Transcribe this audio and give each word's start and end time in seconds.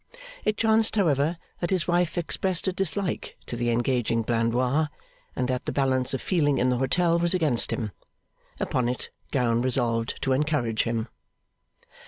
It 0.43 0.57
chanced, 0.57 0.95
however, 0.95 1.37
that 1.59 1.69
his 1.69 1.87
wife 1.87 2.17
expressed 2.17 2.67
a 2.67 2.73
dislike 2.73 3.37
to 3.45 3.55
the 3.55 3.69
engaging 3.69 4.23
Blandois, 4.23 4.87
and 5.35 5.47
that 5.47 5.65
the 5.65 5.71
balance 5.71 6.15
of 6.15 6.23
feeling 6.23 6.57
in 6.57 6.69
the 6.69 6.77
hotel 6.79 7.19
was 7.19 7.35
against 7.35 7.71
him. 7.71 7.91
Upon 8.59 8.89
it, 8.89 9.11
Gowan 9.29 9.61
resolved 9.61 10.19
to 10.23 10.31
encourage 10.33 10.85
him. 10.85 11.07